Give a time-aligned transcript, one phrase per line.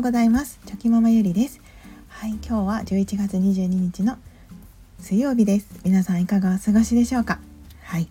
[0.00, 0.58] うございます。
[0.64, 1.60] チョキママゆりです。
[2.08, 4.16] はい今日は11月22日の
[4.98, 5.66] 水曜日です。
[5.84, 7.38] 皆さんいかがお過ごしでしょうか？
[7.82, 8.08] はい。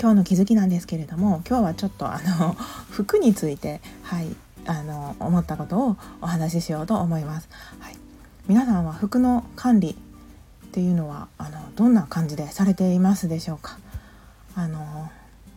[0.00, 2.56] 今日の気づきなんですけれども今日はちょっとあの
[2.88, 4.34] 服についてはい
[4.66, 7.96] あの思ったことをお話ししようと思います、はい、
[8.48, 13.76] 皆さんは服の管理っていうのはあのどんな感じでされていますでしょうか？
[14.56, 15.10] あの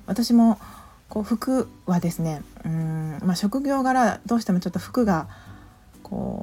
[0.05, 0.59] 私も
[1.07, 5.27] こう服はですねうん、まあ、職業柄どうしてもちょっと服が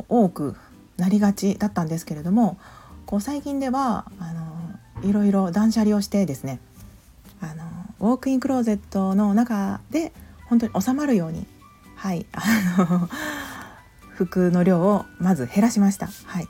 [0.08, 0.56] 多く
[0.96, 2.58] なりがちだったんですけれども
[3.06, 6.60] こう最近ではあのいろいろ断捨離をしてですね
[7.40, 7.64] あの
[8.00, 10.12] ウォークインクローゼットの中で
[10.46, 11.46] 本当に収まるように
[11.96, 12.40] はいあ
[12.78, 13.08] の
[14.14, 16.08] 服の量をまず減らしました。
[16.26, 16.48] はい、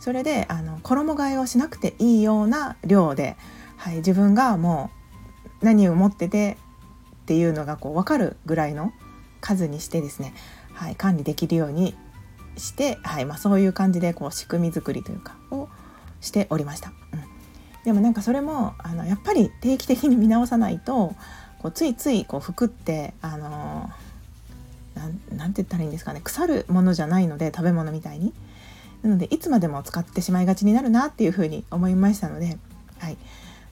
[0.00, 3.36] それであの衣替えをしなくていいような量で、
[3.76, 4.90] はい、自分がも
[5.62, 6.58] う何を持ってて
[7.22, 8.92] っていうのがこう分かるぐらいの
[9.40, 10.34] 数にしてですね、
[10.74, 11.96] はい、管理できるように
[12.60, 15.68] して、はいまあ、そういう感じでこう仕組み作りというかを
[16.20, 16.92] しておりました。
[17.12, 17.20] うん、
[17.84, 21.14] でもなんかそれもあのやっぱり定期的に見直さないと
[21.58, 23.90] こうついついこう服ってあの
[25.34, 28.32] なんて言ったらいいんですかね腐るものじゃないので食べ物みたいに。
[29.02, 32.58] なのでいつまでも使ってしまいがちになるなっていうふうに思いましたので、
[32.98, 33.16] はい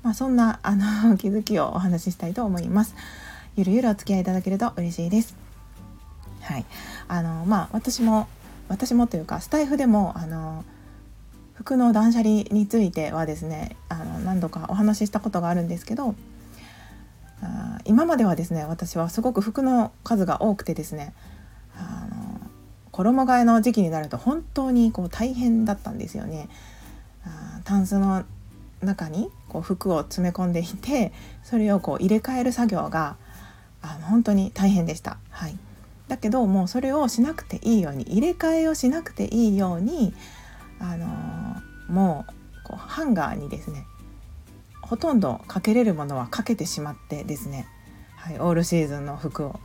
[0.02, 2.94] まあ、そんなあの 気づきをお話ししたいと思います。
[3.56, 5.34] ゆるゆるお付き合いいただけると嬉しいです。
[6.40, 6.64] はい、
[7.08, 8.26] あのまあ私も
[8.68, 10.64] 私もというかスタイフでもあの
[11.54, 16.14] 服の断捨離についてはですねあの何度かお話ししたことがあるんですけど
[17.42, 21.14] あ今まではですね私はすごく服の数が多くてですね
[21.76, 22.40] あの
[22.92, 26.48] 衣替えの時期になると本当にこう大変だったんですよね。
[27.24, 28.24] あタンスの
[28.82, 33.16] 中にこう服を詰め込んでいてそれをこう入れ替える作業が
[33.82, 35.18] あの本当に大変でした。
[35.30, 35.58] はい、
[36.08, 40.14] だけどもうそれをしなくていいように入れ替えをしなくていいように、
[40.78, 41.06] あの、
[41.88, 42.32] もう
[42.64, 43.86] こうハンガーにですね
[44.82, 47.66] ほとんどかけれるものはかけてしまってですね、
[48.16, 49.60] はい、オールシーズンの服を。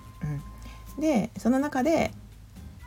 [0.95, 2.11] うん、でその中で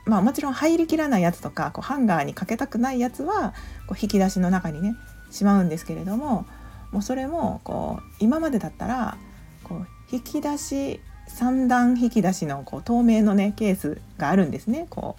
[0.06, 3.54] まあもちろん入りきらないやつとかこうハンガーにかけたくないやつは
[3.86, 4.94] こう引き出しの中にね
[5.30, 6.46] しまうんですけれども
[6.92, 9.18] もうそれもこう今までだったら
[9.64, 15.16] こう引き出し3段引き出しのこう透明のねケースがあるんですねこ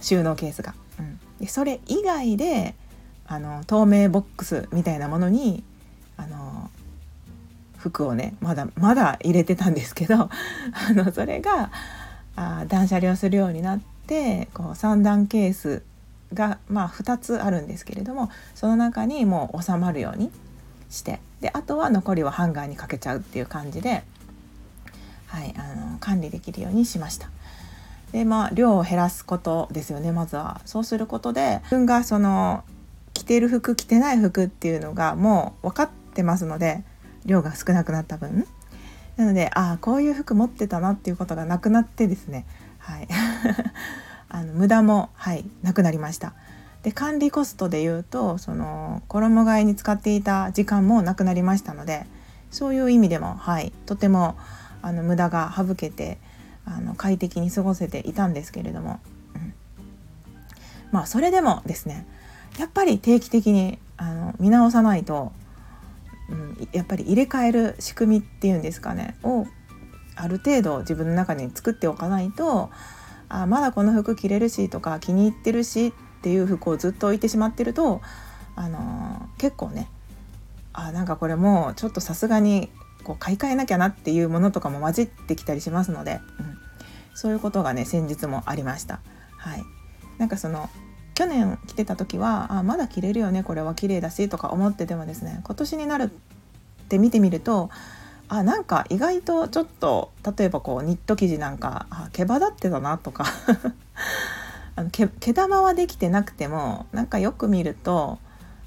[0.00, 0.74] う収納ケースが。
[0.98, 2.74] うん、でそれ以外で
[3.26, 5.62] あの透明ボックスみたいなものに
[6.16, 6.70] あの
[7.78, 10.30] 服をねまだまだ入れてたんですけど あ
[10.92, 11.70] のそれが
[12.36, 15.82] あ断捨離をするようになってこう3段ケース
[16.34, 20.30] が、まあ、2つあるんですけれどもその中にもう収まるように
[20.90, 24.04] してであとは残りはハンガーにかけちゃうっていう感じで
[25.32, 27.30] はい、あの管理できるようにしました。
[28.12, 30.60] でまあ量を減らすことですよねまずは。
[30.66, 32.64] そうすることで自分がその
[33.14, 36.84] 着てる服着てない服っていうのがもう分かってますので
[37.24, 38.46] 量が少なくなった分
[39.16, 42.44] なのでああこういう服持ってたなっていうことがなくなってですね
[42.78, 43.08] はい
[44.28, 46.34] あの無駄もはいなくなりました。
[46.82, 52.06] で管理コストで言うとその衣替えに使っていた時間もなくなりましたので
[52.50, 54.36] そういう意味でもはいとても
[54.82, 56.18] あの無駄が省けて
[56.64, 59.00] あの快適に過ごせていたんですけれども、
[59.34, 59.54] うん、
[60.90, 62.06] まあそれでもですね
[62.58, 65.32] やっぱり定期的にあの見直さないと、
[66.28, 69.46] うん、やっぱり入れ替える仕組みっていうんですかねを
[70.14, 72.70] ある程度自分の中に作っておかないと
[73.28, 75.92] あまだこの服着れるしとか気に入ってるしっ
[76.22, 78.00] ていう服をずっと置いてしまってると、
[78.54, 79.88] あのー、結構ね
[80.72, 82.70] あなんかこれもうちょっとさすがに
[83.02, 86.58] こう買い替えなきゃなっていうものとかも混じってきたりしますので、うん、
[87.14, 89.00] そういうことがね先日もありました。
[89.36, 89.62] はい、
[90.18, 90.70] なんかその
[91.14, 97.70] 去年着てた時はあまだ着れるよねこれは綺麗だしとか思っててもですね今年になるって見てみると
[98.28, 103.26] あなんか意外とちょっと例えばこうニット生地なんかあ毛羽立ってたなとか。
[104.74, 108.18] あの毛毛玉はできてなくてもなんかよく見ると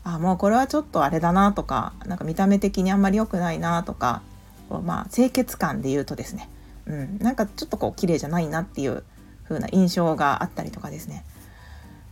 [0.05, 4.21] あもうこれはちょっとあれだなとかなんか見た目的にあんまり良くないなとか
[4.69, 6.47] まあ清潔感で言うとですね、
[6.85, 9.03] うん、なんかちょっとこう綺麗じゃないなっていう
[9.47, 11.25] 風な印象があったりとかですね、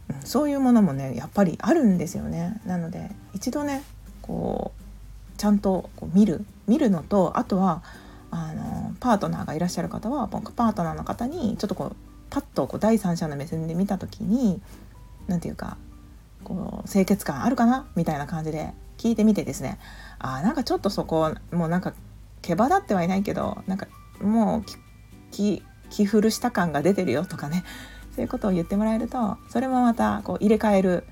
[0.10, 2.60] うん、そういうものもねやっぱりあるんですよね。
[2.66, 3.84] なので一度ね
[4.24, 7.84] こうちゃんとこう見る見るのとあとは
[8.32, 11.96] あのパートナーがいらっしゃる方はパートナーの方にちょっとこう
[12.32, 14.60] パッとこう第三者の目線で見た時に
[15.28, 15.78] 何て言うか
[16.44, 17.88] こう清潔感あるかな？
[17.96, 19.80] みたいな感じで聞いてみてですね。
[20.20, 21.94] あなんかちょっとそこもうなんか
[22.42, 23.88] 毛羽立ってはいないけどなんか
[24.22, 24.64] もう
[25.32, 27.64] 気気古した感が出てるよとかね。
[28.16, 31.04] そういうことを言ってもらえるとそれもまたこう入れ替える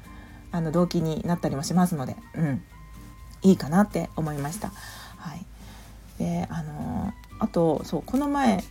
[0.51, 2.61] あの動機になったりもしますので、うん、
[3.41, 4.71] いいかなって思いました。
[5.17, 5.43] はい、
[6.19, 8.63] であのあとそうこの前、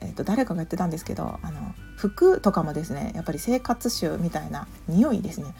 [0.00, 5.54] えーと、誰かが言ってたんですけどあの服とかもですねやっぱり生活臭みたいな匂いですね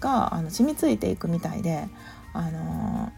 [0.00, 1.88] があの染みついていくみたいで
[2.32, 3.12] あの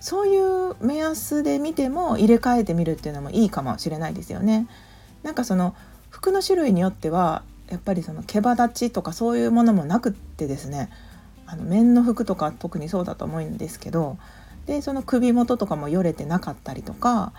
[0.00, 4.66] そういう目安で見ても入れ替えてみるっていうのもいいかもしれないですよね。
[5.22, 5.76] なんかその
[6.10, 10.90] 服の種類によってはやっぱりその毛羽立ちとかそういうものもなくってですね
[11.46, 14.16] あの綿の服とか特にそうだと思うんですけど
[14.66, 17.32] でその首元とかもよれてなかったりとか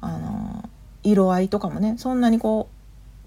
[0.00, 0.68] あの
[1.02, 2.79] 色合いとかもねそんなにこう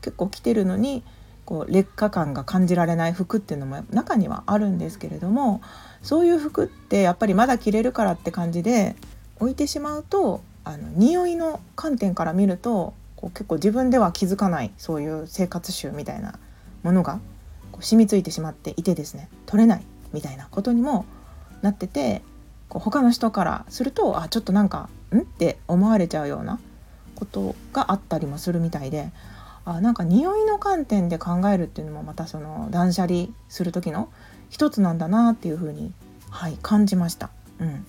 [0.04, 1.04] 結構着てるのに
[1.46, 5.62] こう劣化感が感じられない服っていうのも中にはあるんですけれども
[6.02, 8.96] そういう服ってやっぱりまだ着れるからって感じで
[9.40, 16.40] 置いてしまうとあの匂いの観点から見るとこう結構自分では気づかないそういう生活習みたいな
[16.84, 17.20] ものが
[17.72, 19.84] こう染みついてしまっていてですね取れない
[20.14, 21.06] みたいなことにも
[21.62, 22.22] なってて
[22.70, 25.20] こう他の人からするとあちょっとなんかん？
[25.20, 26.60] って思われちゃうような
[27.16, 29.12] ことがあったりもするみたいで
[29.66, 34.10] あなんか匂いの観点で考えるっていうのもまたその断捨離する時の
[34.50, 35.94] 一つなんだなっていうふうに、
[36.30, 37.30] はい、感じました。
[37.60, 37.86] うん、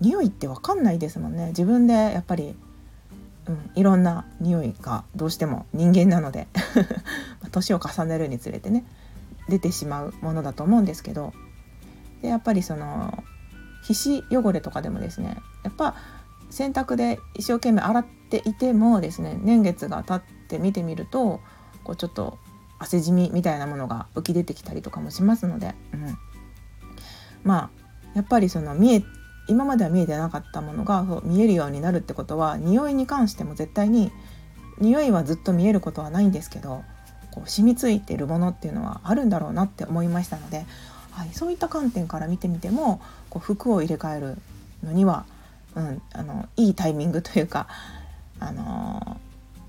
[0.00, 2.54] 匂いって分かんないですもんね自分でやっぱり、
[3.46, 6.48] うん、いろんな匂いがどうしても人間なので
[7.50, 8.84] 年を重ねるにつれてね
[9.48, 11.32] 出てしまうものだと思うんですけど
[12.20, 13.22] でやっぱりその
[13.84, 15.94] 皮脂汚れとかでもですねやっぱ
[16.50, 21.40] 洗濯で一生懸命洗っていてもですね年月が経って見てみると
[21.84, 22.38] こうちょっと
[22.78, 26.16] 汗じみみたいなものが浮き出てきたりとかもしますので、うん、
[27.44, 27.70] まあ
[28.14, 29.04] やっぱりその見え
[29.48, 34.12] 今までは見えてなかったものが見えるようになるってことは匂いに関しても絶対に
[34.78, 36.84] 匂いはずっと見えることはないんですけど
[37.30, 40.66] こう染みついてるものっていうのはあるんだろうなって思いましたので、
[41.10, 43.00] はい、そういった観点から見てみても
[43.30, 44.36] こう服を入れ替える
[44.84, 45.24] のには、
[45.74, 47.66] うん、あのいいタイミングというか、
[48.40, 49.18] あの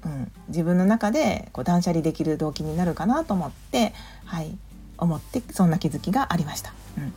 [0.06, 3.94] うん、自分の中でこう断捨離できる動機になるかなと思って、
[4.26, 4.58] はい、
[4.98, 6.74] 思ってそんな気づきがありました。
[6.98, 7.14] うん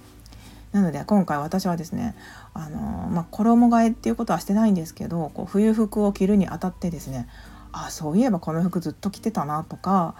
[0.72, 2.14] なので今回私はですね、
[2.54, 2.78] あの
[3.10, 7.28] まあ、衣替えっていうことはしてないんですけどこう冬服を着るにあたってですね
[7.72, 10.14] あそういえばこの服ずっと着てたなとか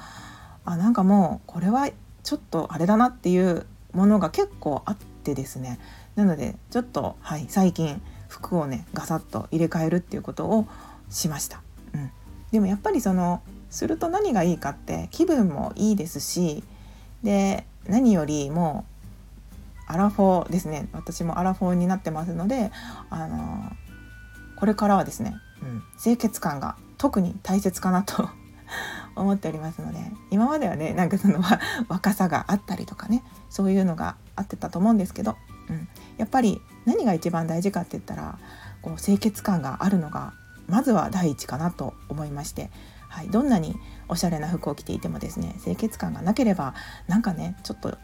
[0.64, 1.88] あなんかもうこれは
[2.22, 5.78] ちょっとあれだなっていうものが結構あってですね
[6.16, 10.66] なのでちょっと、はい、最近服をねガサッと入れ替えるっていうことを
[11.08, 11.61] しました。
[12.52, 16.62] でもやっぱりそのすると何がいいかって気分もいいですし
[17.22, 18.84] で何よりも
[19.86, 20.88] アラフォーですね。
[20.92, 22.70] 私もアラフォーになってますので
[23.10, 23.72] あの
[24.56, 28.28] これからはですね、うん、清潔感が特に大切かなと
[29.16, 29.98] 思っておりますので
[30.30, 31.40] 今まではねなんかその
[31.88, 35.36] 若さがあったりとかねそういうのがあってたと思うんですけど、
[35.68, 38.38] うん、やっぱり何が一番大事かって言ったら
[38.82, 40.32] こう清潔感があるのが
[40.68, 42.70] まずは第一かなと思いまして、
[43.08, 43.76] はい、どんなに
[44.08, 46.74] おしゃれな服を着ていてもですね清潔感がなければ
[47.08, 47.96] なんかねちょっと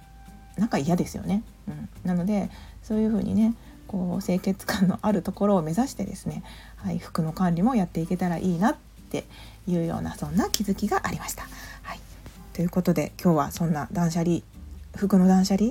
[0.56, 1.44] なんか嫌ですよね。
[1.68, 2.50] うん、なので
[2.82, 3.54] そういう風にね
[3.86, 6.42] こう清潔感のあるところを目指してですね、
[6.76, 8.76] はい、服の管理もやっていけたらいいなっ
[9.10, 9.24] て
[9.66, 11.44] いうようなそんな気づきがありました。
[11.82, 12.00] はい、
[12.52, 14.40] ということで今日はそんな断捨離
[14.94, 15.70] 服の断捨離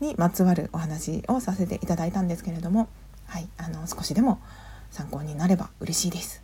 [0.00, 2.88] にまつわるお話をさせていただいたんですけれども、
[3.26, 4.40] はい、あの少しでも
[4.90, 6.42] 参考になれば嬉しいです。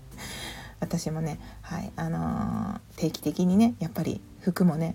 [0.80, 4.94] 私もね、はいあのー、定期的にねやっぱり服もね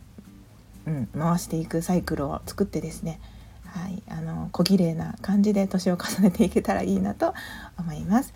[0.88, 3.20] うん、回していくサイクルを作ってですね、
[3.66, 7.34] はい、あの小綺麗な感じで年を重ねていけたらいいなと
[7.78, 8.34] 思います。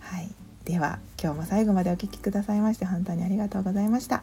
[0.00, 0.30] はい、
[0.64, 4.22] では今日も最後までお聴きくださいまして本当にありがとうございました。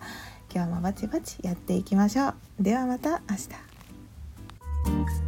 [0.53, 2.35] 今日もバチバチやっていきましょう。
[2.59, 5.24] ではまた明日。